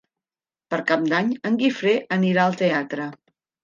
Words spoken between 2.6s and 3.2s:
teatre.